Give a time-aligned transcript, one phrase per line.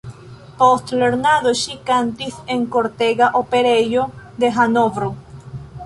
[0.61, 4.07] Post lernado ŝi kantis en kortega operejo
[4.43, 5.17] de Hanovro.